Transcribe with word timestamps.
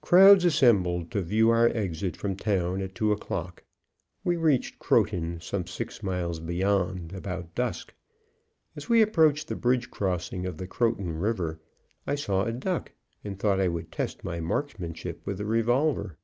Crowds 0.00 0.44
assembled 0.44 1.08
to 1.12 1.22
view 1.22 1.50
our 1.50 1.68
exit 1.68 2.16
from 2.16 2.34
town 2.34 2.80
at 2.82 2.96
two 2.96 3.12
o'clock. 3.12 3.62
We 4.24 4.34
reached 4.36 4.80
Croton, 4.80 5.40
some 5.40 5.68
six 5.68 6.02
miles 6.02 6.40
beyond, 6.40 7.12
about 7.12 7.54
dusk. 7.54 7.94
As 8.74 8.88
we 8.88 9.02
approached 9.02 9.46
the 9.46 9.54
bridge 9.54 9.88
crossing 9.88 10.46
of 10.46 10.56
the 10.58 10.66
Croton 10.66 11.12
River, 11.16 11.60
I 12.08 12.16
saw 12.16 12.42
a 12.42 12.50
duck 12.50 12.90
and 13.22 13.38
thought 13.38 13.60
I 13.60 13.68
would 13.68 13.92
test 13.92 14.24
my 14.24 14.40
marksmanship 14.40 15.24
with 15.24 15.40
a 15.40 15.46
revolver. 15.46 16.18